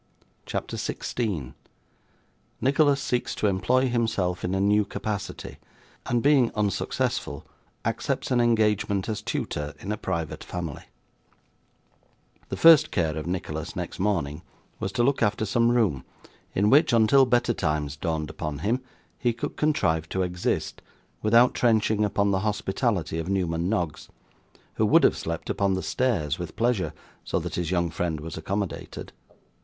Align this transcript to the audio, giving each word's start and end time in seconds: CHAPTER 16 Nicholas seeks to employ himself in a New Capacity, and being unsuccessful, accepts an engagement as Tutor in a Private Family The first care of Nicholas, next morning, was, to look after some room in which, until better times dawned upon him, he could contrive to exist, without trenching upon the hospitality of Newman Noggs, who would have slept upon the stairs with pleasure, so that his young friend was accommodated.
CHAPTER 0.47 0.77
16 0.77 1.53
Nicholas 2.59 2.99
seeks 2.99 3.35
to 3.35 3.45
employ 3.45 3.87
himself 3.87 4.43
in 4.43 4.55
a 4.55 4.59
New 4.59 4.83
Capacity, 4.83 5.57
and 6.07 6.23
being 6.23 6.49
unsuccessful, 6.55 7.45
accepts 7.85 8.31
an 8.31 8.41
engagement 8.41 9.07
as 9.07 9.21
Tutor 9.21 9.75
in 9.79 9.91
a 9.91 9.97
Private 9.97 10.43
Family 10.43 10.85
The 12.49 12.57
first 12.57 12.89
care 12.89 13.15
of 13.15 13.27
Nicholas, 13.27 13.75
next 13.75 13.99
morning, 13.99 14.41
was, 14.79 14.91
to 14.93 15.03
look 15.03 15.21
after 15.21 15.45
some 15.45 15.69
room 15.71 16.03
in 16.55 16.71
which, 16.71 16.93
until 16.93 17.27
better 17.27 17.53
times 17.53 17.95
dawned 17.95 18.31
upon 18.31 18.57
him, 18.65 18.81
he 19.19 19.33
could 19.33 19.55
contrive 19.55 20.09
to 20.09 20.23
exist, 20.23 20.81
without 21.21 21.53
trenching 21.53 22.03
upon 22.03 22.31
the 22.31 22.39
hospitality 22.39 23.19
of 23.19 23.29
Newman 23.29 23.69
Noggs, 23.69 24.09
who 24.77 24.85
would 24.87 25.03
have 25.03 25.15
slept 25.15 25.47
upon 25.47 25.75
the 25.75 25.83
stairs 25.83 26.39
with 26.39 26.55
pleasure, 26.55 26.91
so 27.23 27.37
that 27.37 27.53
his 27.53 27.69
young 27.69 27.91
friend 27.91 28.19
was 28.19 28.35
accommodated. 28.35 29.13